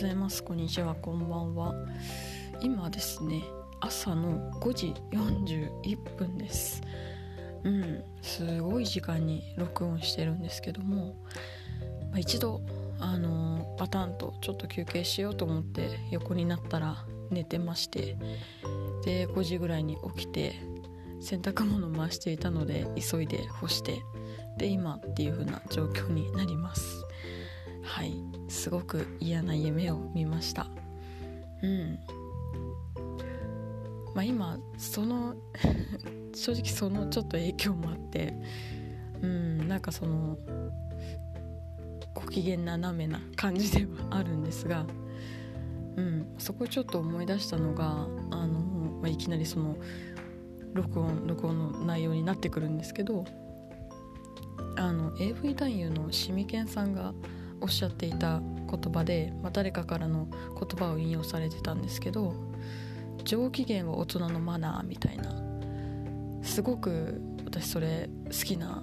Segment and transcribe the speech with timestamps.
[0.00, 0.42] ざいます。
[0.42, 0.94] こんにちは。
[0.94, 1.74] こんばんは。
[2.62, 3.44] 今ですね
[3.80, 6.80] 朝の5時41分です。
[7.64, 11.16] うんすごい時間に録音してるんですけども、
[12.10, 12.62] まあ、一度
[12.98, 18.16] あのパタンとちょっと休憩しようと思って横になったら寝てまして
[19.04, 20.54] で5時ぐらいに起きて
[21.20, 24.00] 洗濯物回していたので急いで干して
[24.56, 27.04] で今っていう風な状況になります。
[27.82, 28.14] はい。
[28.48, 30.66] すごく嫌な夢を見ました。
[31.62, 31.98] うん。
[34.14, 35.34] まあ今その
[36.34, 38.34] 正直そのちょっと影響もあって
[39.22, 40.38] うんなんかその
[42.14, 44.84] ご機嫌斜めな感じではあるんですが、
[45.96, 48.60] うん、そこちょっと思い出したのがあの、
[49.00, 49.76] まあ、いきなりその
[50.74, 53.24] 録音録音の内容になってくるんですけど
[54.76, 57.12] あの AV 男優のシミケンさんが
[57.60, 62.34] おっしゃっていた言葉で、まあ、誰かからの言葉を引用されてたんですけど
[63.24, 65.34] 上機嫌は大人のマナーみたいな
[66.42, 68.82] すごく私それ好きな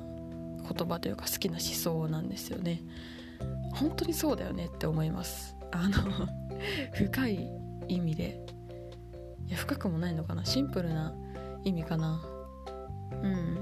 [0.70, 2.83] 言葉というか好きな思想なんですよね。
[3.73, 5.55] 本当にそうだよねって思います。
[5.72, 6.28] あの
[6.94, 7.50] 深い
[7.88, 8.39] 意味で。
[9.48, 10.44] いや深くもないのかな。
[10.44, 11.16] シンプルな
[11.64, 12.22] 意味かな。
[13.11, 13.58] うん。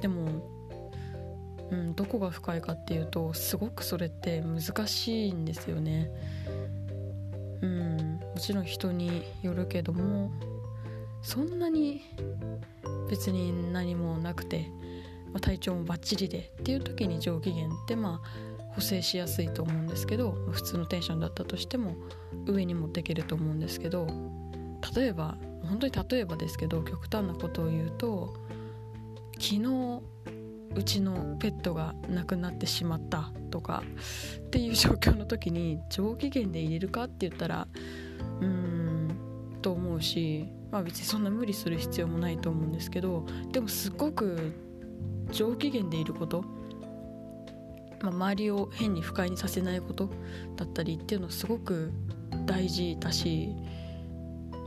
[0.00, 0.55] でも
[1.70, 6.10] うん、どこが深いかっていうとすごくそれって難しいんですよね。
[7.62, 10.30] うん、もちろん人によるけども
[11.22, 12.02] そんなに
[13.10, 14.68] 別に何もなくて、
[15.32, 21.96] まあ、体調もバッチリでっていう時に上機嫌ってまあ補正しやすいと思うんですけど普通のテンションだったとしても
[22.46, 24.06] 上に持っていけると思うんですけど
[24.94, 28.34] 例えば本当に例えばですけど極端なことを言うと
[29.38, 30.02] 昨日
[30.76, 33.82] うちのペットが亡くなってしまったとか
[34.38, 37.66] っていう状況の時に上機嫌で入れるかって言ったら
[38.40, 44.52] うーんと思うし、まあ、別にそんな無理する必要もないと思うんですけどでもすごく
[45.30, 46.44] 上機嫌でいること、
[48.02, 50.10] まあ、周りを変に不快にさせないこと
[50.56, 51.92] だったりっていうのはすごく
[52.44, 53.54] 大事だし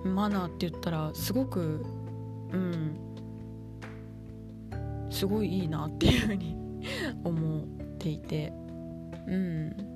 [0.04, 1.86] マナーって言ったらすごく
[2.52, 3.09] うん
[5.10, 6.56] すごいいいなっていうふうに
[7.24, 7.64] 思っ
[7.98, 8.54] ていて。
[9.28, 9.90] うん。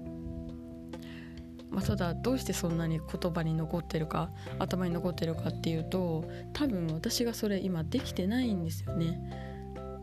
[1.70, 4.30] まあ、ただどうしてそんなに言葉に残ってるか
[4.60, 6.24] 頭に残ってるかっていうと
[6.54, 9.20] 多分私がそれ今できてないんですよね。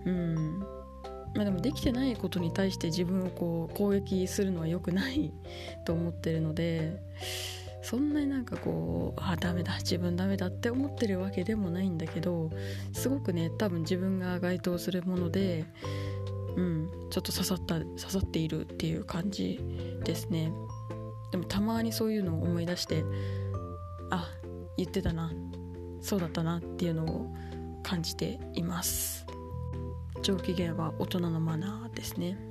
[0.04, 0.58] うん。
[1.34, 5.32] まあでもできてないことに対して自分をこう攻撃するのは良くない
[5.84, 7.00] と思ってるので
[7.82, 12.50] そんなになんかこうあダメだ自分ダメだって思ってるわけでもないんだけど
[12.92, 15.64] すごくね多分自分が該当するもので
[16.56, 19.60] うんちょっと刺さった刺さっているっていう感じ
[20.04, 20.52] ですね。
[21.30, 23.04] でもたまにそういうのを思い出して
[24.10, 24.28] あ
[24.76, 25.32] 言ってたな
[26.00, 27.32] そうだったなっていうのを
[27.82, 29.26] 感じています。
[30.22, 32.49] 上機嫌は大人のマナーですね。